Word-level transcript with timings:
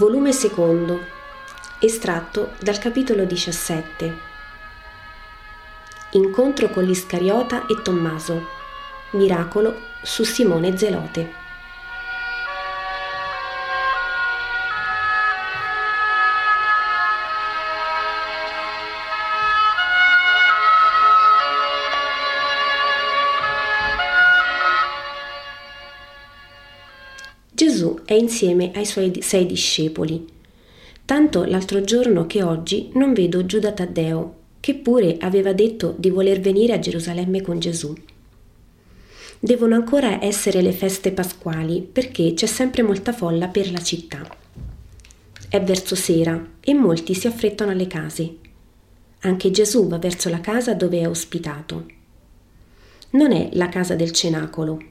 Volume 0.00 0.32
secondo, 0.32 0.98
estratto 1.78 2.52
dal 2.58 2.78
capitolo 2.78 3.24
17. 3.24 4.16
Incontro 6.12 6.70
con 6.70 6.84
l'Iscariota 6.84 7.66
e 7.66 7.82
Tommaso. 7.82 8.46
Miracolo 9.10 9.74
su 10.02 10.24
Simone 10.24 10.74
Zelote. 10.78 11.39
È 28.10 28.14
insieme 28.14 28.72
ai 28.74 28.86
suoi 28.86 29.12
sei 29.22 29.46
discepoli. 29.46 30.26
Tanto 31.04 31.44
l'altro 31.44 31.82
giorno 31.82 32.26
che 32.26 32.42
oggi 32.42 32.90
non 32.94 33.12
vedo 33.12 33.46
Giuda 33.46 33.70
Taddeo, 33.70 34.34
che 34.58 34.74
pure 34.74 35.16
aveva 35.20 35.52
detto 35.52 35.94
di 35.96 36.10
voler 36.10 36.40
venire 36.40 36.72
a 36.72 36.80
Gerusalemme 36.80 37.40
con 37.40 37.60
Gesù. 37.60 37.94
Devono 39.38 39.76
ancora 39.76 40.20
essere 40.24 40.60
le 40.60 40.72
feste 40.72 41.12
pasquali 41.12 41.82
perché 41.82 42.34
c'è 42.34 42.46
sempre 42.46 42.82
molta 42.82 43.12
folla 43.12 43.46
per 43.46 43.70
la 43.70 43.80
città. 43.80 44.26
È 45.48 45.62
verso 45.62 45.94
sera 45.94 46.54
e 46.58 46.74
molti 46.74 47.14
si 47.14 47.28
affrettano 47.28 47.70
alle 47.70 47.86
case. 47.86 48.34
Anche 49.20 49.52
Gesù 49.52 49.86
va 49.86 49.98
verso 49.98 50.28
la 50.28 50.40
casa 50.40 50.74
dove 50.74 50.98
è 50.98 51.06
ospitato. 51.06 51.86
Non 53.10 53.30
è 53.30 53.50
la 53.52 53.68
casa 53.68 53.94
del 53.94 54.10
cenacolo, 54.10 54.82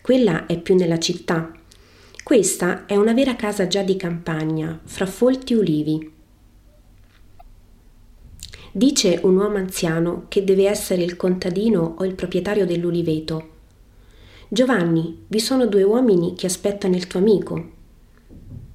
quella 0.00 0.46
è 0.46 0.56
più 0.56 0.76
nella 0.76 1.00
città 1.00 1.54
questa 2.22 2.86
è 2.86 2.96
una 2.96 3.12
vera 3.12 3.34
casa 3.34 3.66
già 3.66 3.82
di 3.82 3.96
campagna, 3.96 4.78
fra 4.84 5.06
folti 5.06 5.54
ulivi. 5.54 6.12
Dice 8.72 9.18
un 9.22 9.36
uomo 9.36 9.56
anziano 9.56 10.26
che 10.28 10.44
deve 10.44 10.68
essere 10.68 11.02
il 11.02 11.16
contadino 11.16 11.96
o 11.98 12.04
il 12.04 12.14
proprietario 12.14 12.66
dell'uliveto. 12.66 13.48
Giovanni, 14.48 15.24
vi 15.26 15.40
sono 15.40 15.66
due 15.66 15.82
uomini 15.82 16.34
che 16.34 16.46
aspettano 16.46 16.94
il 16.94 17.06
tuo 17.06 17.18
amico. 17.18 17.70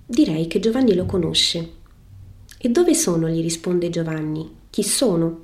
Direi 0.06 0.48
che 0.48 0.60
Giovanni 0.60 0.94
lo 0.96 1.06
conosce. 1.06 1.70
E 2.58 2.70
dove 2.70 2.94
sono? 2.94 3.30
gli 3.30 3.42
risponde 3.42 3.90
Giovanni. 3.90 4.54
Chi 4.70 4.84
sono? 4.84 5.40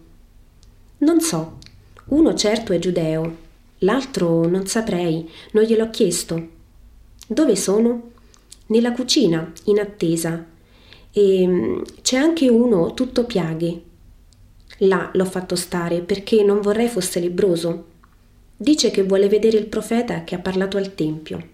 Non 0.97 1.21
so. 1.21 1.57
Uno 2.05 2.33
certo 2.33 2.73
è 2.73 2.79
giudeo, 2.79 3.37
l'altro 3.79 4.47
non 4.47 4.67
saprei, 4.67 5.29
non 5.51 5.63
gliel'ho 5.63 5.89
chiesto. 5.89 6.59
Dove 7.31 7.55
sono? 7.55 8.09
Nella 8.65 8.91
cucina, 8.91 9.53
in 9.67 9.79
attesa. 9.79 10.45
E 11.11 11.47
mm, 11.47 11.81
c'è 12.01 12.17
anche 12.17 12.49
uno 12.49 12.93
tutto 12.93 13.23
piaghe. 13.23 13.81
Là 14.79 15.09
l'ho 15.13 15.23
fatto 15.23 15.55
stare 15.55 16.01
perché 16.01 16.43
non 16.43 16.59
vorrei 16.59 16.89
fosse 16.89 17.21
lebroso. 17.21 17.85
Dice 18.57 18.91
che 18.91 19.03
vuole 19.03 19.29
vedere 19.29 19.57
il 19.57 19.67
profeta 19.67 20.25
che 20.25 20.35
ha 20.35 20.39
parlato 20.39 20.75
al 20.75 20.93
Tempio. 20.93 21.47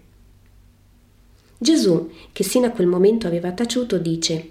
Gesù, 1.56 2.10
che 2.32 2.42
sino 2.42 2.66
a 2.66 2.70
quel 2.70 2.88
momento 2.88 3.28
aveva 3.28 3.52
taciuto, 3.52 3.98
dice 3.98 4.50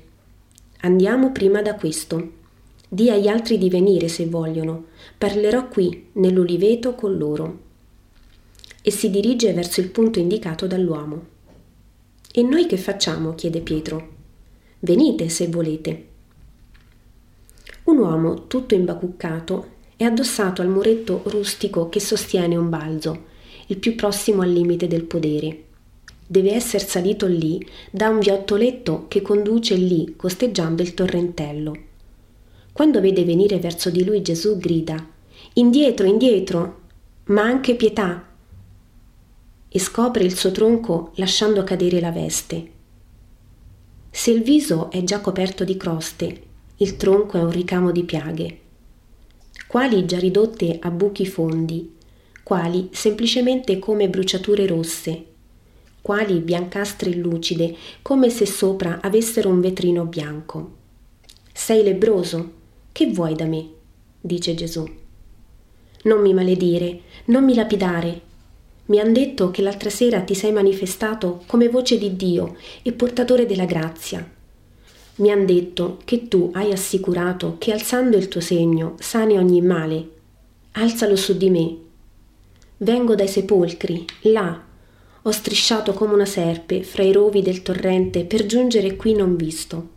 Andiamo 0.79 1.33
prima 1.33 1.61
da 1.61 1.75
questo. 1.75 2.35
Di 2.87 3.09
agli 3.09 3.27
altri 3.27 3.57
di 3.57 3.69
venire 3.69 4.07
se 4.07 4.27
vogliono. 4.27 4.85
Parlerò 5.17 5.67
qui, 5.67 6.07
nell'uliveto, 6.13 6.95
con 6.95 7.17
loro 7.17 7.65
e 8.87 8.91
si 8.91 9.09
dirige 9.09 9.51
verso 9.51 9.81
il 9.81 9.89
punto 9.89 10.17
indicato 10.17 10.65
dall'uomo. 10.65 11.25
E 12.31 12.41
noi 12.41 12.67
che 12.67 12.77
facciamo? 12.77 13.35
chiede 13.35 13.59
Pietro. 13.59 14.07
Venite 14.79 15.27
se 15.27 15.49
volete. 15.49 16.07
Un 17.83 17.97
uomo 17.97 18.47
tutto 18.47 18.75
imbacuccato 18.75 19.71
è 19.97 20.05
addossato 20.05 20.61
al 20.61 20.69
muretto 20.69 21.21
rustico 21.25 21.89
che 21.89 21.99
sostiene 21.99 22.55
un 22.55 22.69
balzo, 22.69 23.25
il 23.65 23.77
più 23.77 23.93
prossimo 23.95 24.43
al 24.43 24.53
limite 24.53 24.87
del 24.87 25.03
podere. 25.03 25.63
Deve 26.25 26.53
essere 26.53 26.85
salito 26.85 27.27
lì 27.27 27.59
da 27.91 28.07
un 28.07 28.19
viottoletto 28.19 29.07
che 29.09 29.21
conduce 29.21 29.75
lì, 29.75 30.13
costeggiando 30.15 30.81
il 30.81 30.93
torrentello. 30.93 31.75
Quando 32.71 33.01
vede 33.01 33.25
venire 33.25 33.59
verso 33.59 33.89
di 33.89 34.05
lui 34.05 34.21
Gesù 34.21 34.57
grida 34.57 34.95
Indietro, 35.55 36.07
indietro, 36.07 36.79
ma 37.25 37.41
anche 37.41 37.75
pietà, 37.75 38.26
e 39.77 39.79
scopre 39.79 40.23
il 40.23 40.35
suo 40.35 40.49
tronco 40.49 41.11
lasciando 41.17 41.63
cadere 41.63 41.99
la 41.99 42.09
veste. 42.09 42.71
Se 44.09 44.31
il 44.31 44.41
viso 44.41 44.89
è 44.89 45.03
già 45.03 45.21
coperto 45.21 45.63
di 45.63 45.77
croste, 45.77 46.41
il 46.77 46.97
tronco 46.97 47.37
è 47.37 47.43
un 47.43 47.51
ricamo 47.51 47.91
di 47.91 48.03
piaghe, 48.03 48.59
quali 49.67 50.03
già 50.05 50.17
ridotte 50.17 50.79
a 50.81 50.89
buchi 50.89 51.27
fondi, 51.27 51.93
quali 52.41 52.89
semplicemente 52.91 53.77
come 53.77 54.09
bruciature 54.09 54.65
rosse, 54.65 55.25
quali 56.01 56.39
biancastre 56.39 57.13
lucide, 57.13 57.75
come 58.01 58.31
se 58.31 58.47
sopra 58.47 58.99
avessero 58.99 59.49
un 59.49 59.61
vetrino 59.61 60.05
bianco. 60.05 60.71
Sei 61.53 61.83
lebroso? 61.83 62.51
Che 62.91 63.11
vuoi 63.11 63.35
da 63.35 63.45
me? 63.45 63.69
dice 64.19 64.55
Gesù. 64.55 64.83
Non 66.05 66.21
mi 66.21 66.33
maledire, 66.33 67.01
non 67.25 67.43
mi 67.43 67.53
lapidare, 67.53 68.21
mi 68.87 68.99
han 68.99 69.13
detto 69.13 69.51
che 69.51 69.61
l'altra 69.61 69.89
sera 69.89 70.21
ti 70.21 70.33
sei 70.33 70.51
manifestato 70.51 71.43
come 71.45 71.69
voce 71.69 71.97
di 71.97 72.15
Dio 72.15 72.55
e 72.81 72.91
portatore 72.93 73.45
della 73.45 73.65
grazia. 73.65 74.25
Mi 75.15 75.31
han 75.31 75.45
detto 75.45 75.99
che 76.05 76.27
tu 76.27 76.51
hai 76.53 76.71
assicurato 76.71 77.55
che 77.57 77.71
alzando 77.71 78.17
il 78.17 78.27
tuo 78.27 78.39
segno 78.39 78.95
sani 78.99 79.37
ogni 79.37 79.61
male. 79.61 80.09
Alzalo 80.73 81.15
su 81.15 81.35
di 81.35 81.49
me. 81.49 81.75
Vengo 82.77 83.15
dai 83.15 83.27
sepolcri, 83.27 84.05
là. 84.21 84.63
Ho 85.23 85.31
strisciato 85.31 85.93
come 85.93 86.13
una 86.13 86.25
serpe 86.25 86.83
fra 86.83 87.03
i 87.03 87.11
rovi 87.11 87.41
del 87.41 87.63
torrente 87.63 88.23
per 88.23 88.45
giungere 88.45 88.95
qui 88.95 89.13
non 89.13 89.35
visto. 89.35 89.89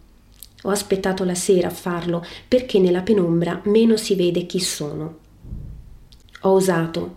Ho 0.62 0.70
aspettato 0.70 1.22
la 1.24 1.34
sera 1.34 1.68
a 1.68 1.72
farlo 1.72 2.24
perché 2.48 2.78
nella 2.80 3.02
penombra 3.02 3.60
meno 3.64 3.96
si 3.96 4.16
vede 4.16 4.46
chi 4.46 4.58
sono. 4.58 5.18
Ho 6.40 6.50
osato, 6.50 7.16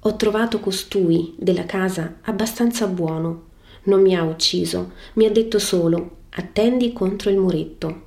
ho 0.00 0.16
trovato 0.16 0.60
costui 0.60 1.34
della 1.36 1.64
casa 1.64 2.18
abbastanza 2.22 2.86
buono. 2.86 3.46
Non 3.84 4.00
mi 4.00 4.14
ha 4.14 4.22
ucciso, 4.22 4.92
mi 5.14 5.24
ha 5.24 5.30
detto 5.30 5.58
solo 5.58 6.16
attendi 6.30 6.92
contro 6.92 7.30
il 7.30 7.38
muretto. 7.38 8.02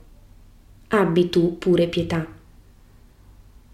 Abbi 0.90 1.30
tu 1.30 1.58
pure 1.58 1.88
pietà. 1.88 2.26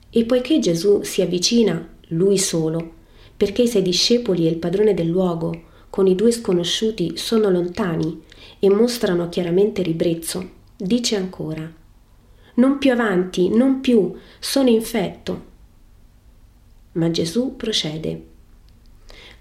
E 0.09 0.25
poiché 0.25 0.59
Gesù 0.59 1.01
si 1.03 1.21
avvicina, 1.21 1.87
lui 2.09 2.37
solo, 2.39 2.93
perché 3.35 3.63
i 3.63 3.67
sei 3.67 3.83
discepoli 3.83 4.47
e 4.47 4.49
il 4.49 4.57
padrone 4.57 4.93
del 4.95 5.07
luogo, 5.07 5.65
con 5.89 6.07
i 6.07 6.15
due 6.15 6.31
sconosciuti, 6.31 7.17
sono 7.17 7.49
lontani 7.49 8.23
e 8.59 8.69
mostrano 8.69 9.29
chiaramente 9.29 9.83
ribrezzo, 9.83 10.49
dice 10.75 11.15
ancora 11.15 11.71
Non 12.55 12.79
più 12.79 12.91
avanti, 12.91 13.49
non 13.49 13.79
più, 13.79 14.13
sono 14.39 14.69
infetto, 14.69 15.45
ma 16.97 17.09
Gesù 17.09 17.55
procede. 17.55 18.25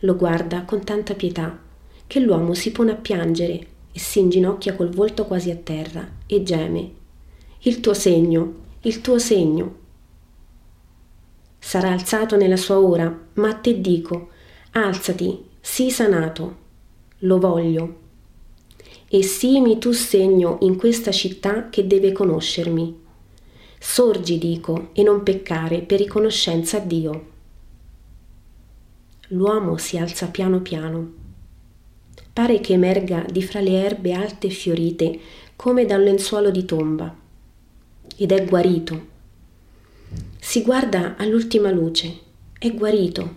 Lo 0.01 0.15
guarda 0.17 0.65
con 0.65 0.85
tanta 0.85 1.15
pietà 1.15 1.59
che 2.07 2.21
l'uomo 2.21 2.55
si 2.55 2.71
pone 2.71 2.93
a 2.93 2.97
piangere 2.97 3.67
e 3.93 3.99
si 3.99 4.21
inginocchia 4.21 4.75
col 4.77 4.91
volto 4.91 5.25
quasi 5.25 5.51
a 5.51 5.57
terra 5.57 6.09
e 6.27 6.43
geme. 6.43 6.93
Il 7.61 7.81
tuo 7.81 7.95
segno, 7.95 8.55
il 8.83 9.01
tuo 9.01 9.19
segno. 9.19 9.85
Sarà 11.59 11.91
alzato 11.91 12.37
nella 12.37 12.57
sua 12.57 12.79
ora, 12.79 13.27
ma 13.35 13.49
a 13.49 13.55
te 13.55 13.81
dico, 13.81 14.29
alzati, 14.73 15.45
sii 15.61 15.91
sanato. 15.91 16.65
Lo 17.21 17.39
voglio. 17.39 18.05
E 19.09 19.23
simi 19.23 19.79
tu 19.79 19.93
segno 19.93 20.59
in 20.61 20.77
questa 20.77 21.11
città 21.11 21.71
che 21.71 21.87
deve 21.87 22.13
conoscermi. 22.13 23.05
Sorgi, 23.79 24.39
dico, 24.39 24.91
e 24.93 25.03
non 25.03 25.23
peccare 25.23 25.81
per 25.81 25.99
riconoscenza 25.99 26.77
a 26.77 26.81
Dio. 26.81 27.35
L'uomo 29.31 29.77
si 29.77 29.99
alza 29.99 30.29
piano 30.29 30.61
piano. 30.61 31.13
Pare 32.33 32.61
che 32.61 32.75
emerga 32.75 33.25
di 33.29 33.43
fra 33.43 33.61
le 33.61 33.83
erbe 33.83 34.13
alte 34.13 34.47
e 34.47 34.51
fiorite 34.51 35.19
come 35.57 35.85
da 35.85 35.97
un 35.97 36.03
lenzuolo 36.03 36.51
di 36.51 36.65
tomba. 36.65 37.13
Ed 38.17 38.31
è 38.31 38.45
guarito. 38.45 39.07
Si 40.39 40.63
guarda 40.63 41.17
all'ultima 41.17 41.71
luce. 41.71 42.19
È 42.57 42.73
guarito. 42.73 43.37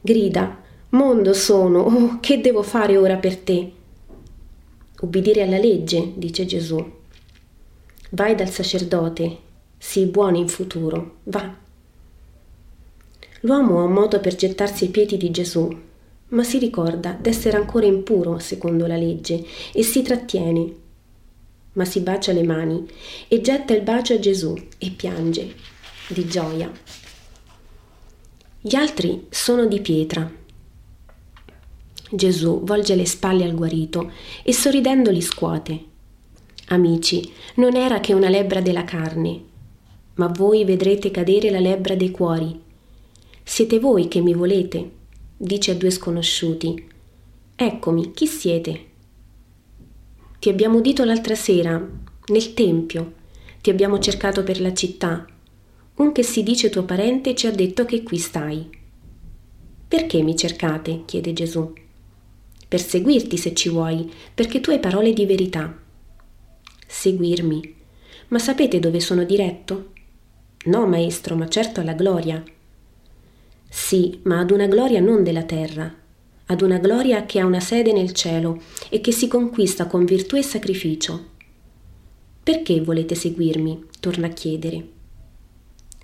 Grida, 0.00 0.62
mondo 0.90 1.32
sono, 1.32 1.80
oh, 1.80 2.20
che 2.20 2.40
devo 2.40 2.62
fare 2.62 2.96
ora 2.96 3.16
per 3.16 3.36
te? 3.36 3.72
Ubbidire 5.00 5.42
alla 5.42 5.58
legge, 5.58 6.12
dice 6.14 6.46
Gesù. 6.46 6.98
Vai 8.10 8.34
dal 8.36 8.50
sacerdote, 8.50 9.38
sii 9.76 10.06
buono 10.06 10.36
in 10.36 10.48
futuro, 10.48 11.16
va. 11.24 11.59
L'uomo 13.40 13.80
ha 13.80 13.84
un 13.84 13.92
modo 13.92 14.20
per 14.20 14.34
gettarsi 14.34 14.84
ai 14.84 14.90
piedi 14.90 15.16
di 15.16 15.30
Gesù, 15.30 15.68
ma 16.28 16.42
si 16.42 16.58
ricorda 16.58 17.16
d'essere 17.18 17.56
ancora 17.56 17.86
impuro 17.86 18.38
secondo 18.38 18.86
la 18.86 18.96
legge 18.96 19.44
e 19.72 19.82
si 19.82 20.02
trattiene. 20.02 20.74
ma 21.72 21.84
si 21.84 22.00
bacia 22.00 22.32
le 22.32 22.42
mani 22.42 22.86
e 23.28 23.40
getta 23.40 23.74
il 23.74 23.82
bacio 23.82 24.14
a 24.14 24.18
Gesù 24.18 24.54
e 24.78 24.90
piange 24.90 25.54
di 26.08 26.26
gioia. 26.26 26.70
Gli 28.60 28.74
altri 28.74 29.26
sono 29.30 29.66
di 29.66 29.80
pietra. 29.80 30.30
Gesù 32.12 32.64
volge 32.64 32.96
le 32.96 33.06
spalle 33.06 33.44
al 33.44 33.54
guarito 33.54 34.10
e 34.42 34.52
sorridendo 34.52 35.10
li 35.10 35.22
scuote. 35.22 35.84
Amici, 36.68 37.32
non 37.56 37.76
era 37.76 38.00
che 38.00 38.12
una 38.12 38.28
lebbra 38.28 38.60
della 38.60 38.84
carne, 38.84 39.44
ma 40.14 40.26
voi 40.26 40.64
vedrete 40.64 41.10
cadere 41.10 41.50
la 41.50 41.60
lebbra 41.60 41.94
dei 41.94 42.10
cuori. 42.10 42.68
Siete 43.52 43.80
voi 43.80 44.06
che 44.06 44.20
mi 44.20 44.32
volete, 44.32 44.90
dice 45.36 45.72
a 45.72 45.74
due 45.74 45.90
sconosciuti. 45.90 46.86
Eccomi, 47.56 48.12
chi 48.12 48.28
siete? 48.28 48.84
Ti 50.38 50.48
abbiamo 50.48 50.78
udito 50.78 51.04
l'altra 51.04 51.34
sera, 51.34 51.84
nel 52.28 52.54
tempio, 52.54 53.14
ti 53.60 53.70
abbiamo 53.70 53.98
cercato 53.98 54.44
per 54.44 54.60
la 54.60 54.72
città. 54.72 55.26
Un 55.96 56.12
che 56.12 56.22
si 56.22 56.44
dice 56.44 56.70
tuo 56.70 56.84
parente 56.84 57.34
ci 57.34 57.48
ha 57.48 57.50
detto 57.50 57.84
che 57.84 58.04
qui 58.04 58.18
stai. 58.18 58.70
Perché 59.88 60.22
mi 60.22 60.36
cercate? 60.36 61.02
chiede 61.04 61.32
Gesù. 61.32 61.72
Per 62.68 62.80
seguirti 62.80 63.36
se 63.36 63.52
ci 63.52 63.68
vuoi, 63.68 64.08
perché 64.32 64.60
tu 64.60 64.70
hai 64.70 64.78
parole 64.78 65.12
di 65.12 65.26
verità. 65.26 65.76
Seguirmi. 66.86 67.74
Ma 68.28 68.38
sapete 68.38 68.78
dove 68.78 69.00
sono 69.00 69.24
diretto? 69.24 69.90
No, 70.66 70.86
maestro, 70.86 71.34
ma 71.34 71.48
certo 71.48 71.80
alla 71.80 71.94
gloria. 71.94 72.40
Sì, 73.72 74.18
ma 74.24 74.40
ad 74.40 74.50
una 74.50 74.66
gloria 74.66 75.00
non 75.00 75.22
della 75.22 75.44
terra, 75.44 75.94
ad 76.46 76.60
una 76.60 76.78
gloria 76.78 77.24
che 77.24 77.38
ha 77.38 77.46
una 77.46 77.60
sede 77.60 77.92
nel 77.92 78.12
cielo 78.12 78.60
e 78.88 79.00
che 79.00 79.12
si 79.12 79.28
conquista 79.28 79.86
con 79.86 80.04
virtù 80.04 80.34
e 80.34 80.42
sacrificio. 80.42 81.28
Perché 82.42 82.80
volete 82.80 83.14
seguirmi? 83.14 83.86
torna 84.00 84.26
a 84.26 84.30
chiedere. 84.30 84.84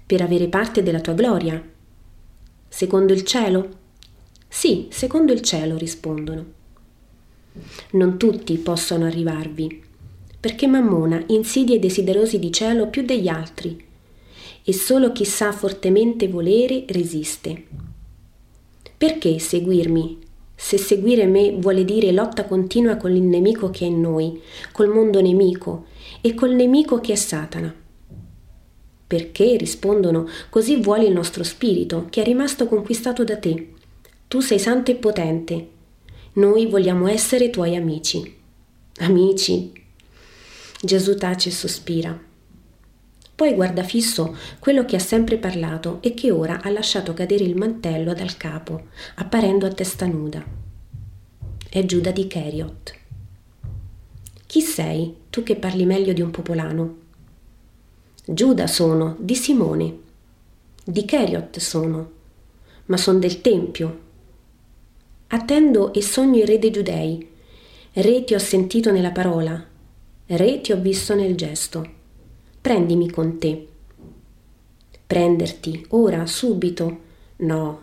Per 0.06 0.20
avere 0.22 0.46
parte 0.46 0.84
della 0.84 1.00
tua 1.00 1.14
gloria. 1.14 1.60
Secondo 2.68 3.12
il 3.12 3.24
cielo? 3.24 3.68
Sì, 4.46 4.86
secondo 4.90 5.32
il 5.32 5.40
cielo, 5.40 5.76
rispondono. 5.76 6.44
Non 7.92 8.16
tutti 8.16 8.56
possono 8.58 9.06
arrivarvi, 9.06 9.82
perché 10.38 10.68
Mammona 10.68 11.20
insidia 11.28 11.74
i 11.74 11.80
desiderosi 11.80 12.38
di 12.38 12.52
cielo 12.52 12.86
più 12.86 13.02
degli 13.02 13.26
altri, 13.26 13.85
e 14.68 14.72
solo 14.72 15.12
chi 15.12 15.24
sa 15.24 15.52
fortemente 15.52 16.26
volere 16.26 16.84
resiste. 16.88 17.64
Perché 18.98 19.38
seguirmi 19.38 20.24
se 20.58 20.76
seguire 20.76 21.26
me 21.26 21.52
vuole 21.52 21.84
dire 21.84 22.10
lotta 22.10 22.46
continua 22.46 22.96
con 22.96 23.14
il 23.14 23.22
nemico 23.22 23.70
che 23.70 23.84
è 23.84 23.88
in 23.88 24.00
noi, 24.00 24.40
col 24.72 24.88
mondo 24.88 25.20
nemico 25.20 25.84
e 26.22 26.34
col 26.34 26.54
nemico 26.54 26.98
che 26.98 27.12
è 27.12 27.14
Satana. 27.14 27.72
Perché, 29.06 29.56
rispondono, 29.56 30.26
così 30.48 30.80
vuole 30.80 31.04
il 31.04 31.12
nostro 31.12 31.44
spirito, 31.44 32.06
che 32.10 32.22
è 32.22 32.24
rimasto 32.24 32.66
conquistato 32.66 33.22
da 33.22 33.36
te. 33.36 33.74
Tu 34.26 34.40
sei 34.40 34.58
santo 34.58 34.90
e 34.90 34.96
potente. 34.96 35.68
Noi 36.32 36.66
vogliamo 36.66 37.06
essere 37.06 37.50
tuoi 37.50 37.76
amici. 37.76 38.34
Amici. 38.98 39.70
Gesù 40.82 41.14
tace 41.14 41.50
e 41.50 41.52
sospira. 41.52 42.18
Poi 43.36 43.52
guarda 43.52 43.82
fisso 43.82 44.34
quello 44.58 44.86
che 44.86 44.96
ha 44.96 44.98
sempre 44.98 45.36
parlato 45.36 45.98
e 46.00 46.14
che 46.14 46.30
ora 46.30 46.62
ha 46.62 46.70
lasciato 46.70 47.12
cadere 47.12 47.44
il 47.44 47.54
mantello 47.54 48.14
dal 48.14 48.38
capo, 48.38 48.86
apparendo 49.16 49.66
a 49.66 49.72
testa 49.72 50.06
nuda. 50.06 50.42
È 51.68 51.84
Giuda 51.84 52.12
di 52.12 52.26
Cheriot. 52.28 52.94
Chi 54.46 54.62
sei, 54.62 55.14
tu 55.28 55.42
che 55.42 55.56
parli 55.56 55.84
meglio 55.84 56.14
di 56.14 56.22
un 56.22 56.30
popolano? 56.30 56.96
Giuda 58.24 58.66
sono, 58.66 59.16
di 59.18 59.34
Simone. 59.34 59.98
Di 60.82 61.04
Cheriot 61.04 61.58
sono, 61.58 62.10
ma 62.86 62.96
son 62.96 63.20
del 63.20 63.42
Tempio. 63.42 64.00
Attendo 65.26 65.92
e 65.92 66.00
sogno 66.00 66.38
il 66.38 66.46
re 66.46 66.58
dei 66.58 66.70
Giudei. 66.70 67.28
Re 67.92 68.24
ti 68.24 68.32
ho 68.32 68.38
sentito 68.38 68.90
nella 68.90 69.12
parola, 69.12 69.62
re 70.24 70.60
ti 70.62 70.72
ho 70.72 70.80
visto 70.80 71.14
nel 71.14 71.34
gesto 71.34 71.95
prendimi 72.66 73.08
con 73.08 73.38
te. 73.38 73.64
Prenderti, 75.06 75.86
ora, 75.90 76.26
subito? 76.26 76.98
No. 77.36 77.80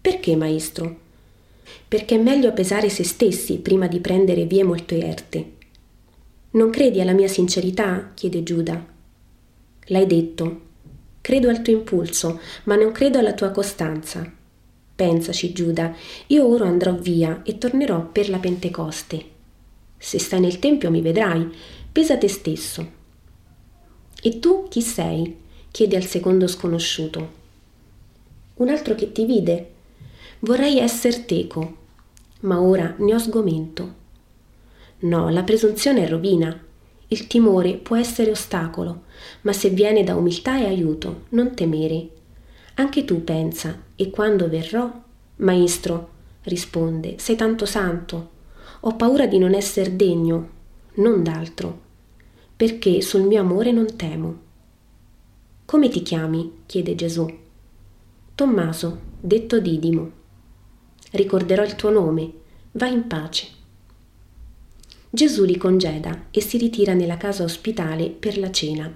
Perché, 0.00 0.36
maestro? 0.36 0.98
Perché 1.88 2.14
è 2.14 2.22
meglio 2.22 2.52
pesare 2.52 2.88
se 2.90 3.02
stessi 3.02 3.58
prima 3.58 3.88
di 3.88 3.98
prendere 3.98 4.44
vie 4.44 4.62
molto 4.62 4.94
erte. 4.94 5.52
Non 6.52 6.70
credi 6.70 7.00
alla 7.00 7.10
mia 7.10 7.26
sincerità? 7.26 8.12
chiede 8.14 8.44
Giuda. 8.44 8.86
L'hai 9.86 10.06
detto. 10.06 10.60
Credo 11.20 11.48
al 11.48 11.62
tuo 11.62 11.72
impulso, 11.72 12.38
ma 12.66 12.76
non 12.76 12.92
credo 12.92 13.18
alla 13.18 13.34
tua 13.34 13.50
costanza. 13.50 14.32
Pensaci, 14.94 15.52
Giuda, 15.52 15.92
io 16.28 16.46
ora 16.46 16.68
andrò 16.68 16.92
via 16.92 17.42
e 17.42 17.58
tornerò 17.58 18.06
per 18.06 18.28
la 18.28 18.38
Pentecoste. 18.38 19.24
Se 19.98 20.20
stai 20.20 20.38
nel 20.38 20.60
Tempio 20.60 20.92
mi 20.92 21.00
vedrai, 21.00 21.52
pesa 21.90 22.16
te 22.16 22.28
stesso. 22.28 22.93
E 24.26 24.38
tu 24.38 24.68
chi 24.70 24.80
sei? 24.80 25.36
chiede 25.70 25.96
al 25.96 26.06
secondo 26.06 26.46
sconosciuto. 26.46 27.28
Un 28.54 28.70
altro 28.70 28.94
che 28.94 29.12
ti 29.12 29.26
vide. 29.26 29.72
Vorrei 30.38 30.78
esser 30.78 31.26
teco, 31.26 31.76
ma 32.40 32.58
ora 32.58 32.94
ne 32.96 33.12
ho 33.14 33.18
sgomento. 33.18 33.94
No, 35.00 35.28
la 35.28 35.42
presunzione 35.42 36.04
è 36.04 36.08
rovina. 36.08 36.58
Il 37.08 37.26
timore 37.26 37.74
può 37.74 37.96
essere 37.96 38.30
ostacolo, 38.30 39.02
ma 39.42 39.52
se 39.52 39.68
viene 39.68 40.02
da 40.04 40.16
umiltà 40.16 40.58
e 40.58 40.64
aiuto, 40.64 41.24
non 41.30 41.54
temere. 41.54 42.08
Anche 42.76 43.04
tu 43.04 43.24
pensa, 43.24 43.78
e 43.94 44.08
quando 44.08 44.48
verrò? 44.48 44.90
Maestro, 45.36 46.08
risponde, 46.44 47.16
sei 47.18 47.36
tanto 47.36 47.66
santo. 47.66 48.30
Ho 48.80 48.96
paura 48.96 49.26
di 49.26 49.36
non 49.36 49.52
esser 49.52 49.90
degno, 49.90 50.48
non 50.94 51.22
d'altro 51.22 51.83
perché 52.64 53.02
sul 53.02 53.24
mio 53.24 53.42
amore 53.42 53.72
non 53.72 53.94
temo. 53.94 54.38
Come 55.66 55.90
ti 55.90 56.00
chiami? 56.00 56.62
chiede 56.64 56.94
Gesù. 56.94 57.30
Tommaso, 58.34 59.00
detto 59.20 59.60
Didimo. 59.60 60.10
Ricorderò 61.10 61.62
il 61.62 61.74
tuo 61.74 61.90
nome, 61.90 62.32
va 62.72 62.86
in 62.86 63.06
pace. 63.06 63.48
Gesù 65.10 65.44
li 65.44 65.58
congeda 65.58 66.28
e 66.30 66.40
si 66.40 66.56
ritira 66.56 66.94
nella 66.94 67.18
casa 67.18 67.44
ospitale 67.44 68.08
per 68.08 68.38
la 68.38 68.50
cena. 68.50 68.90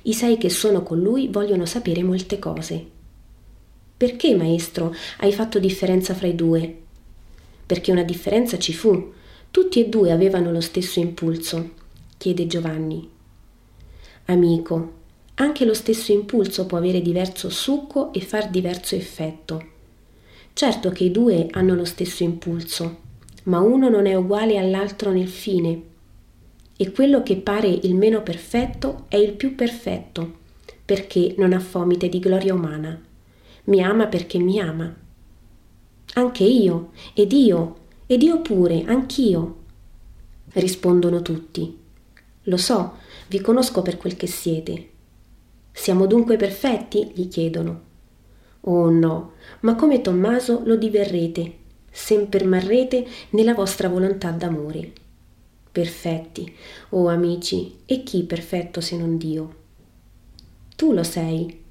I 0.00 0.14
sei 0.14 0.38
che 0.38 0.48
sono 0.48 0.82
con 0.82 1.02
lui 1.02 1.28
vogliono 1.28 1.66
sapere 1.66 2.02
molte 2.02 2.38
cose. 2.38 2.82
Perché, 3.94 4.34
maestro, 4.34 4.94
hai 5.18 5.34
fatto 5.34 5.58
differenza 5.58 6.14
fra 6.14 6.28
i 6.28 6.34
due? 6.34 6.78
Perché 7.66 7.92
una 7.92 8.04
differenza 8.04 8.58
ci 8.58 8.72
fu. 8.72 9.12
Tutti 9.50 9.84
e 9.84 9.90
due 9.90 10.12
avevano 10.12 10.50
lo 10.50 10.62
stesso 10.62 10.98
impulso 10.98 11.82
chiede 12.24 12.46
Giovanni. 12.46 13.06
Amico, 14.26 14.92
anche 15.34 15.66
lo 15.66 15.74
stesso 15.74 16.10
impulso 16.10 16.64
può 16.64 16.78
avere 16.78 17.02
diverso 17.02 17.50
succo 17.50 18.14
e 18.14 18.22
far 18.22 18.48
diverso 18.48 18.94
effetto. 18.94 19.62
Certo 20.54 20.88
che 20.88 21.04
i 21.04 21.10
due 21.10 21.48
hanno 21.50 21.74
lo 21.74 21.84
stesso 21.84 22.22
impulso, 22.22 23.00
ma 23.42 23.60
uno 23.60 23.90
non 23.90 24.06
è 24.06 24.14
uguale 24.14 24.56
all'altro 24.56 25.10
nel 25.10 25.28
fine. 25.28 25.82
E 26.74 26.92
quello 26.92 27.22
che 27.22 27.36
pare 27.36 27.68
il 27.68 27.94
meno 27.94 28.22
perfetto 28.22 29.04
è 29.08 29.16
il 29.16 29.34
più 29.34 29.54
perfetto, 29.54 30.38
perché 30.82 31.34
non 31.36 31.52
ha 31.52 31.60
fomite 31.60 32.08
di 32.08 32.20
gloria 32.20 32.54
umana. 32.54 32.98
Mi 33.64 33.82
ama 33.82 34.06
perché 34.06 34.38
mi 34.38 34.58
ama. 34.60 34.96
Anche 36.14 36.44
io, 36.44 36.92
ed 37.12 37.32
io, 37.32 37.76
ed 38.06 38.22
io 38.22 38.40
pure, 38.40 38.82
anch'io. 38.86 39.56
Rispondono 40.54 41.20
tutti. 41.20 41.82
Lo 42.44 42.56
so, 42.56 42.98
vi 43.28 43.40
conosco 43.40 43.82
per 43.82 43.96
quel 43.96 44.16
che 44.16 44.26
siete. 44.26 44.88
Siamo 45.72 46.06
dunque 46.06 46.36
perfetti? 46.36 47.10
gli 47.14 47.28
chiedono. 47.28 47.92
Oh 48.66 48.90
no, 48.90 49.32
ma 49.60 49.74
come 49.74 50.00
Tommaso 50.00 50.62
lo 50.64 50.76
diverrete, 50.76 51.56
se 51.90 52.18
permarrete 52.20 53.06
nella 53.30 53.54
vostra 53.54 53.88
volontà 53.88 54.30
d'amore. 54.30 54.92
Perfetti, 55.70 56.54
oh 56.90 57.08
amici, 57.08 57.80
e 57.84 58.02
chi 58.02 58.22
perfetto 58.24 58.80
se 58.80 58.96
non 58.96 59.16
Dio? 59.16 59.54
Tu 60.76 60.92
lo 60.92 61.02
sei. 61.02 61.62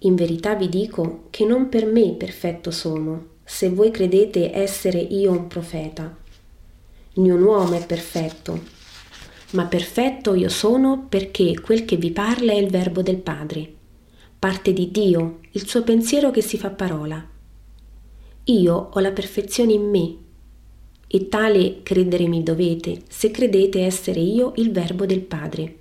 In 0.00 0.14
verità 0.14 0.54
vi 0.54 0.68
dico 0.68 1.26
che 1.30 1.44
non 1.44 1.68
per 1.68 1.86
me 1.86 2.14
perfetto 2.14 2.70
sono, 2.70 3.26
se 3.44 3.68
voi 3.70 3.90
credete 3.90 4.54
essere 4.54 4.98
io 4.98 5.32
un 5.32 5.46
profeta. 5.48 6.16
Niun 7.14 7.42
uomo 7.42 7.74
è 7.74 7.84
perfetto, 7.84 8.77
ma 9.50 9.64
perfetto 9.64 10.34
io 10.34 10.48
sono 10.48 11.06
perché 11.08 11.58
quel 11.60 11.84
che 11.84 11.96
vi 11.96 12.10
parla 12.10 12.52
è 12.52 12.56
il 12.56 12.68
verbo 12.68 13.02
del 13.02 13.16
Padre. 13.16 13.72
Parte 14.38 14.72
di 14.72 14.90
Dio, 14.90 15.40
il 15.52 15.66
suo 15.66 15.82
pensiero 15.82 16.30
che 16.30 16.42
si 16.42 16.58
fa 16.58 16.70
parola. 16.70 17.26
Io 18.44 18.88
ho 18.92 19.00
la 19.00 19.12
perfezione 19.12 19.72
in 19.72 19.88
me. 19.88 20.16
e 21.10 21.28
tale 21.28 21.80
credere 21.82 22.28
mi 22.28 22.42
dovete, 22.42 23.00
se 23.08 23.30
credete 23.30 23.80
essere 23.80 24.20
io 24.20 24.52
il 24.56 24.70
Verbo 24.70 25.06
del 25.06 25.22
Padre. 25.22 25.76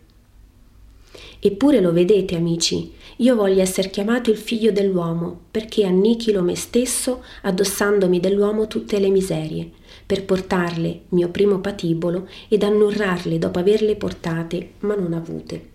Eppure 1.40 1.82
lo 1.82 1.92
vedete, 1.92 2.36
amici, 2.36 2.94
io 3.18 3.36
voglio 3.36 3.62
essere 3.62 3.90
chiamato 3.90 4.32
il 4.32 4.38
figlio 4.38 4.72
dell'uomo, 4.72 5.42
perché 5.52 5.86
annichilo 5.86 6.42
me 6.42 6.56
stesso, 6.56 7.24
addossandomi 7.42 8.22
dell'uomo 8.22 8.68
tutte 8.68 9.00
le 9.00 9.10
miserie, 9.10 9.72
per 10.08 10.24
portarle, 10.24 11.02
mio 11.10 11.28
primo 11.28 11.60
patibolo, 11.60 12.30
ed 12.48 12.64
annurrarle 12.64 13.38
dopo 13.38 13.60
averle 13.60 13.98
portate, 13.98 14.72
ma 14.80 14.96
non 14.96 15.12
avute. 15.12 15.70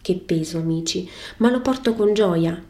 Che 0.00 0.14
peso, 0.16 0.56
amici, 0.58 1.06
ma 1.36 1.50
lo 1.50 1.60
porto 1.60 1.92
con 1.92 2.14
gioia. 2.14 2.60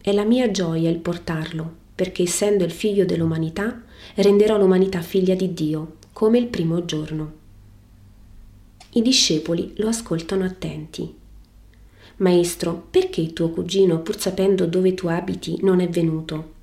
È 0.00 0.12
la 0.12 0.24
mia 0.24 0.50
gioia 0.50 0.88
il 0.88 1.00
portarlo, 1.00 1.70
perché 1.94 2.22
essendo 2.22 2.64
il 2.64 2.70
figlio 2.70 3.04
dell'umanità, 3.04 3.82
renderò 4.14 4.56
l'umanità 4.56 5.02
figlia 5.02 5.34
di 5.34 5.52
Dio, 5.52 5.96
come 6.14 6.38
il 6.38 6.46
primo 6.46 6.86
giorno. 6.86 7.32
I 8.92 9.02
discepoli 9.02 9.74
lo 9.76 9.88
ascoltano 9.88 10.44
attenti. 10.44 11.14
Maestro, 12.16 12.86
perché 12.90 13.34
tuo 13.34 13.50
cugino, 13.50 14.00
pur 14.00 14.18
sapendo 14.18 14.64
dove 14.64 14.94
tu 14.94 15.08
abiti, 15.08 15.58
non 15.60 15.80
è 15.80 15.88
venuto? 15.90 16.54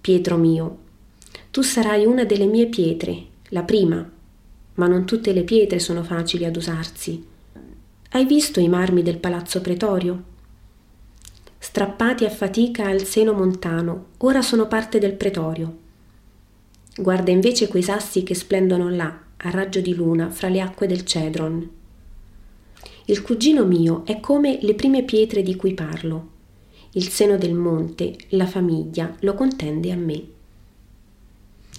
Pietro 0.00 0.36
mio, 0.36 0.78
tu 1.52 1.60
sarai 1.60 2.06
una 2.06 2.24
delle 2.24 2.46
mie 2.46 2.64
pietre, 2.64 3.26
la 3.50 3.62
prima, 3.62 4.10
ma 4.76 4.86
non 4.86 5.04
tutte 5.04 5.34
le 5.34 5.42
pietre 5.42 5.78
sono 5.80 6.02
facili 6.02 6.46
ad 6.46 6.56
usarsi. 6.56 7.22
Hai 8.12 8.24
visto 8.24 8.58
i 8.58 8.68
marmi 8.68 9.02
del 9.02 9.18
palazzo 9.18 9.60
pretorio? 9.60 10.22
Strappati 11.58 12.24
a 12.24 12.30
fatica 12.30 12.86
al 12.86 13.04
seno 13.04 13.34
montano, 13.34 14.06
ora 14.18 14.40
sono 14.40 14.66
parte 14.66 14.98
del 14.98 15.12
pretorio. 15.12 15.76
Guarda 16.96 17.30
invece 17.30 17.68
quei 17.68 17.82
sassi 17.82 18.22
che 18.22 18.34
splendono 18.34 18.88
là, 18.88 19.14
a 19.36 19.50
raggio 19.50 19.82
di 19.82 19.94
luna, 19.94 20.30
fra 20.30 20.48
le 20.48 20.62
acque 20.62 20.86
del 20.86 21.04
Cedron. 21.04 21.68
Il 23.04 23.20
cugino 23.20 23.66
mio 23.66 24.06
è 24.06 24.20
come 24.20 24.58
le 24.62 24.74
prime 24.74 25.02
pietre 25.02 25.42
di 25.42 25.54
cui 25.56 25.74
parlo. 25.74 26.28
Il 26.92 27.08
seno 27.08 27.36
del 27.36 27.52
monte, 27.52 28.16
la 28.30 28.46
famiglia, 28.46 29.14
lo 29.20 29.34
contende 29.34 29.92
a 29.92 29.96
me. 29.96 30.40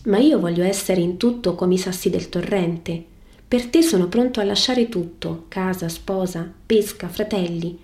Ma 0.06 0.18
io 0.18 0.40
voglio 0.40 0.64
essere 0.64 1.02
in 1.02 1.18
tutto 1.18 1.56
come 1.56 1.76
i 1.76 1.78
sassi 1.78 2.10
del 2.10 2.30
torrente. 2.30 3.04
Per 3.48 3.68
te 3.68 3.82
sono 3.82 4.08
pronto 4.08 4.40
a 4.40 4.44
lasciare 4.44 4.90
tutto, 4.90 5.46
casa, 5.48 5.88
sposa, 5.88 6.52
pesca, 6.66 7.08
fratelli, 7.08 7.78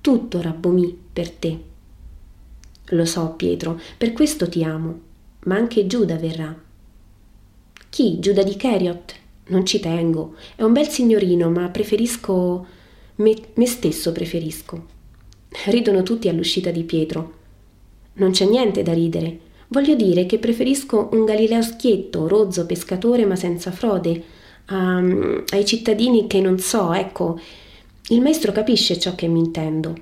tutto, 0.00 0.40
Rabbomi, 0.40 0.96
per 1.12 1.30
te. 1.30 1.58
Lo 2.90 3.04
so, 3.04 3.30
Pietro, 3.30 3.80
per 3.98 4.12
questo 4.12 4.48
ti 4.48 4.62
amo, 4.62 5.00
ma 5.40 5.56
anche 5.56 5.86
Giuda 5.86 6.16
verrà. 6.16 6.56
Chi? 7.90 8.20
Giuda 8.20 8.42
di 8.42 8.56
Keriot? 8.56 9.14
Non 9.48 9.66
ci 9.66 9.80
tengo, 9.80 10.34
è 10.54 10.62
un 10.62 10.72
bel 10.72 10.88
signorino, 10.88 11.50
ma 11.50 11.68
preferisco 11.68 12.66
me, 13.16 13.36
me 13.54 13.66
stesso 13.66 14.12
preferisco. 14.12 14.86
Ridono 15.66 16.02
tutti 16.02 16.28
all'uscita 16.28 16.70
di 16.70 16.84
Pietro. 16.84 17.34
Non 18.14 18.30
c'è 18.30 18.46
niente 18.46 18.82
da 18.82 18.92
ridere. 18.92 19.40
Voglio 19.68 19.94
dire 19.94 20.26
che 20.26 20.38
preferisco 20.38 21.08
un 21.12 21.24
Galileo 21.24 21.62
schietto, 21.62 22.28
rozzo, 22.28 22.66
pescatore 22.66 23.26
ma 23.26 23.36
senza 23.36 23.70
frode, 23.72 24.22
a, 24.66 24.96
ai 24.98 25.64
cittadini 25.64 26.26
che 26.26 26.40
non 26.40 26.58
so, 26.58 26.92
ecco. 26.92 27.40
Il 28.08 28.20
maestro 28.20 28.52
capisce 28.52 28.98
ciò 28.98 29.14
che 29.14 29.26
mi 29.26 29.40
intendo. 29.40 29.94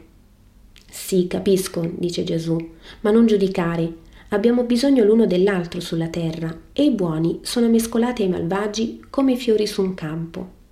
Sì, 0.90 1.26
capisco, 1.26 1.90
dice 1.96 2.22
Gesù, 2.24 2.56
ma 3.00 3.10
non 3.10 3.26
giudicare. 3.26 4.02
Abbiamo 4.28 4.64
bisogno 4.64 5.04
l'uno 5.04 5.26
dell'altro 5.26 5.80
sulla 5.80 6.08
terra 6.08 6.54
e 6.72 6.84
i 6.84 6.90
buoni 6.90 7.40
sono 7.42 7.68
mescolati 7.68 8.22
ai 8.22 8.28
malvagi 8.28 9.04
come 9.08 9.32
i 9.32 9.36
fiori 9.36 9.66
su 9.66 9.82
un 9.82 9.94
campo. 9.94 10.62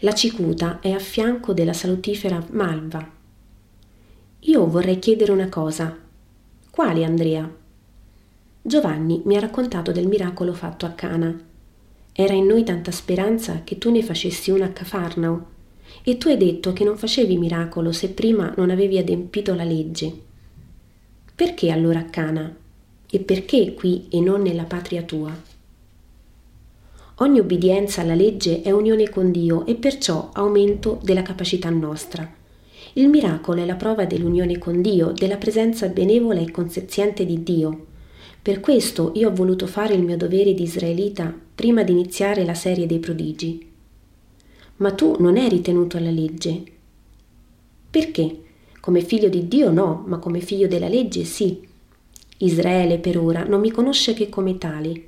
La 0.00 0.12
cicuta 0.12 0.80
è 0.80 0.90
a 0.90 0.98
fianco 0.98 1.52
della 1.52 1.72
salutifera 1.72 2.44
malva. 2.50 3.08
Io 4.40 4.66
vorrei 4.68 4.98
chiedere 4.98 5.32
una 5.32 5.48
cosa. 5.48 5.96
Quale, 6.70 7.04
Andrea? 7.04 7.64
Giovanni 8.66 9.22
mi 9.26 9.36
ha 9.36 9.40
raccontato 9.40 9.92
del 9.92 10.08
miracolo 10.08 10.52
fatto 10.52 10.86
a 10.86 10.90
Cana. 10.90 11.32
Era 12.12 12.32
in 12.32 12.46
noi 12.46 12.64
tanta 12.64 12.90
speranza 12.90 13.60
che 13.62 13.78
tu 13.78 13.92
ne 13.92 14.02
facessi 14.02 14.50
una 14.50 14.64
a 14.64 14.70
Cafarnao. 14.70 15.46
E 16.02 16.18
tu 16.18 16.26
hai 16.26 16.36
detto 16.36 16.72
che 16.72 16.82
non 16.82 16.98
facevi 16.98 17.38
miracolo 17.38 17.92
se 17.92 18.08
prima 18.08 18.52
non 18.56 18.70
avevi 18.70 18.98
adempito 18.98 19.54
la 19.54 19.62
legge. 19.62 20.12
Perché 21.32 21.70
allora 21.70 22.00
a 22.00 22.04
Cana? 22.06 22.52
E 23.08 23.20
perché 23.20 23.72
qui 23.72 24.08
e 24.10 24.18
non 24.20 24.42
nella 24.42 24.64
patria 24.64 25.02
tua? 25.02 25.32
Ogni 27.18 27.38
obbedienza 27.38 28.00
alla 28.00 28.16
legge 28.16 28.62
è 28.62 28.72
unione 28.72 29.08
con 29.08 29.30
Dio 29.30 29.64
e 29.64 29.76
perciò 29.76 30.30
aumento 30.32 30.98
della 31.04 31.22
capacità 31.22 31.70
nostra. 31.70 32.28
Il 32.94 33.08
miracolo 33.10 33.62
è 33.62 33.64
la 33.64 33.76
prova 33.76 34.06
dell'unione 34.06 34.58
con 34.58 34.82
Dio, 34.82 35.12
della 35.12 35.36
presenza 35.36 35.86
benevola 35.86 36.40
e 36.40 36.50
consenziente 36.50 37.24
di 37.24 37.44
Dio. 37.44 37.94
Per 38.46 38.60
questo 38.60 39.10
io 39.16 39.30
ho 39.30 39.34
voluto 39.34 39.66
fare 39.66 39.94
il 39.94 40.04
mio 40.04 40.16
dovere 40.16 40.54
di 40.54 40.62
israelita 40.62 41.34
prima 41.52 41.82
di 41.82 41.90
iniziare 41.90 42.44
la 42.44 42.54
serie 42.54 42.86
dei 42.86 43.00
prodigi. 43.00 43.72
Ma 44.76 44.92
tu 44.92 45.16
non 45.18 45.36
eri 45.36 45.60
tenuto 45.62 45.96
alla 45.96 46.12
legge. 46.12 46.62
Perché? 47.90 48.42
Come 48.78 49.00
figlio 49.00 49.28
di 49.28 49.48
Dio 49.48 49.72
no, 49.72 50.04
ma 50.06 50.18
come 50.18 50.38
figlio 50.38 50.68
della 50.68 50.86
legge 50.86 51.24
sì. 51.24 51.60
Israele 52.36 53.00
per 53.00 53.18
ora 53.18 53.42
non 53.42 53.58
mi 53.58 53.72
conosce 53.72 54.14
che 54.14 54.28
come 54.28 54.58
tale 54.58 55.06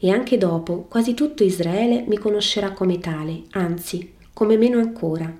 e 0.00 0.10
anche 0.10 0.36
dopo 0.36 0.86
quasi 0.88 1.14
tutto 1.14 1.44
Israele 1.44 2.04
mi 2.08 2.18
conoscerà 2.18 2.72
come 2.72 2.98
tale, 2.98 3.44
anzi, 3.52 4.14
come 4.32 4.56
meno 4.56 4.80
ancora. 4.80 5.32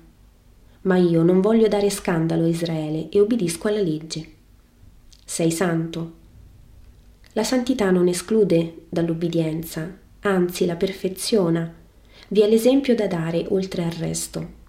Ma 0.83 0.95
io 0.95 1.23
non 1.23 1.41
voglio 1.41 1.67
dare 1.67 1.89
scandalo 1.89 2.45
a 2.45 2.47
Israele 2.47 3.09
e 3.09 3.19
obbedisco 3.19 3.67
alla 3.67 3.81
legge. 3.81 4.31
Sei 5.25 5.51
santo. 5.51 6.21
La 7.35 7.43
santità 7.43 7.89
non 7.89 8.07
esclude 8.07 8.85
dall'obbedienza, 8.89 9.91
anzi 10.21 10.67
la 10.67 10.75
perfeziona. 10.75 11.73
Vi 12.27 12.41
è 12.41 12.47
l'esempio 12.47 12.93
da 12.93 13.07
dare 13.07 13.45
oltre 13.49 13.83
al 13.83 13.91
resto. 13.91 14.61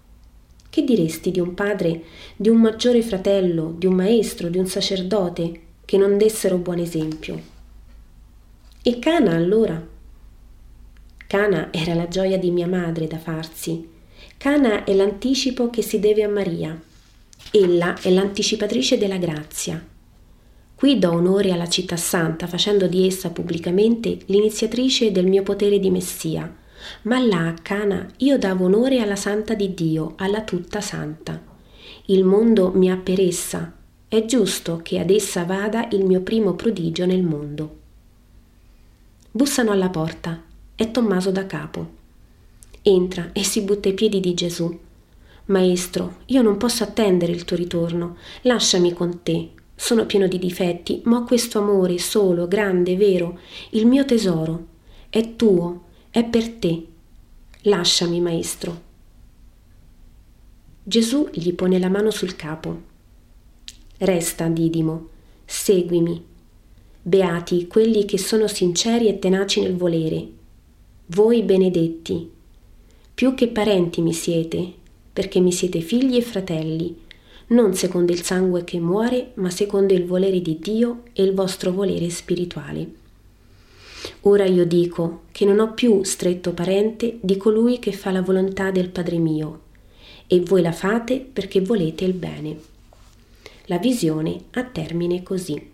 Che 0.67 0.83
diresti 0.83 1.29
di 1.29 1.39
un 1.39 1.53
padre, 1.53 2.03
di 2.35 2.49
un 2.49 2.57
maggiore 2.57 3.03
fratello, 3.03 3.75
di 3.77 3.85
un 3.85 3.93
maestro, 3.93 4.49
di 4.49 4.57
un 4.57 4.65
sacerdote 4.65 5.61
che 5.85 5.97
non 5.97 6.17
dessero 6.17 6.57
buon 6.57 6.79
esempio? 6.79 7.39
E 8.81 8.97
Cana 8.97 9.35
allora? 9.35 9.79
Cana 11.27 11.69
era 11.71 11.93
la 11.93 12.07
gioia 12.07 12.39
di 12.39 12.49
mia 12.49 12.67
madre 12.67 13.05
da 13.05 13.19
farsi. 13.19 13.87
Cana 14.37 14.83
è 14.85 14.93
l'anticipo 14.95 15.69
che 15.69 15.83
si 15.83 15.99
deve 15.99 16.23
a 16.23 16.29
Maria. 16.29 16.79
Ella 17.51 17.95
è 18.01 18.09
l'anticipatrice 18.09 18.97
della 18.97 19.17
grazia. 19.17 19.93
Qui 20.75 20.99
do 20.99 21.09
onore 21.09 21.51
alla 21.51 21.69
città 21.69 21.95
santa, 21.95 22.47
facendo 22.47 22.87
di 22.87 23.07
essa 23.07 23.29
pubblicamente 23.29 24.19
l'iniziatrice 24.25 25.11
del 25.11 25.25
mio 25.25 25.41
potere 25.41 25.79
di 25.79 25.89
Messia. 25.89 26.53
Ma 27.03 27.17
là 27.19 27.47
a 27.47 27.53
Cana 27.53 28.05
io 28.17 28.37
davo 28.37 28.65
onore 28.65 28.99
alla 28.99 29.15
santa 29.15 29.53
di 29.53 29.73
Dio, 29.73 30.13
alla 30.17 30.41
tutta 30.41 30.81
santa. 30.81 31.41
Il 32.07 32.25
mondo 32.25 32.71
mi 32.73 32.91
ha 32.91 32.97
per 32.97 33.21
essa. 33.21 33.73
È 34.07 34.25
giusto 34.25 34.81
che 34.83 34.99
ad 34.99 35.09
essa 35.09 35.45
vada 35.45 35.87
il 35.91 36.03
mio 36.03 36.21
primo 36.21 36.53
prodigio 36.55 37.05
nel 37.05 37.23
mondo. 37.23 37.77
Bussano 39.31 39.71
alla 39.71 39.89
porta. 39.89 40.43
È 40.75 40.91
Tommaso 40.91 41.31
da 41.31 41.45
capo. 41.45 41.89
Entra 42.81 43.29
e 43.31 43.43
si 43.43 43.61
butta 43.61 43.87
ai 43.87 43.95
piedi 43.95 44.19
di 44.19 44.33
Gesù. 44.33 44.77
Maestro, 45.45 46.17
io 46.25 46.41
non 46.41 46.57
posso 46.57 46.83
attendere 46.83 47.31
il 47.31 47.45
tuo 47.45 47.55
ritorno. 47.55 48.17
Lasciami 48.41 48.93
con 48.93 49.23
te. 49.23 49.49
Sono 49.75 50.05
pieno 50.05 50.27
di 50.27 50.39
difetti, 50.39 51.01
ma 51.05 51.17
ho 51.17 51.23
questo 51.23 51.59
amore 51.59 51.97
solo, 51.97 52.47
grande, 52.47 52.95
vero, 52.95 53.39
il 53.71 53.85
mio 53.85 54.05
tesoro. 54.05 54.67
È 55.09 55.35
tuo, 55.35 55.83
è 56.09 56.23
per 56.23 56.49
te. 56.49 56.87
Lasciami, 57.61 58.21
maestro. 58.21 58.81
Gesù 60.81 61.29
gli 61.31 61.53
pone 61.53 61.79
la 61.79 61.89
mano 61.89 62.11
sul 62.11 62.35
capo. 62.35 62.81
Resta, 63.97 64.47
Didimo, 64.47 65.09
seguimi 65.45 66.33
Beati 67.07 67.67
quelli 67.67 68.03
che 68.03 68.17
sono 68.17 68.47
sinceri 68.47 69.07
e 69.07 69.19
tenaci 69.19 69.61
nel 69.61 69.75
volere. 69.75 70.27
Voi 71.05 71.43
benedetti. 71.43 72.31
Più 73.13 73.35
che 73.35 73.47
parenti 73.47 74.01
mi 74.01 74.11
siete, 74.11 74.73
perché 75.13 75.39
mi 75.39 75.51
siete 75.51 75.81
figli 75.81 76.15
e 76.15 76.23
fratelli, 76.23 76.97
non 77.47 77.75
secondo 77.75 78.11
il 78.11 78.23
sangue 78.23 78.63
che 78.63 78.79
muore, 78.79 79.31
ma 79.35 79.49
secondo 79.49 79.93
il 79.93 80.05
volere 80.05 80.41
di 80.41 80.57
Dio 80.59 81.03
e 81.13 81.23
il 81.23 81.33
vostro 81.33 81.71
volere 81.71 82.09
spirituale. 82.09 83.03
Ora 84.21 84.45
io 84.45 84.65
dico 84.65 85.23
che 85.31 85.45
non 85.45 85.59
ho 85.59 85.73
più 85.73 86.03
stretto 86.03 86.53
parente 86.53 87.17
di 87.21 87.37
colui 87.37 87.79
che 87.79 87.91
fa 87.91 88.11
la 88.11 88.21
volontà 88.21 88.71
del 88.71 88.89
Padre 88.89 89.17
mio, 89.17 89.61
e 90.27 90.39
voi 90.41 90.61
la 90.61 90.71
fate 90.71 91.19
perché 91.19 91.61
volete 91.61 92.05
il 92.05 92.13
bene. 92.13 92.57
La 93.65 93.77
visione 93.77 94.45
ha 94.51 94.63
termine 94.63 95.21
così. 95.23 95.73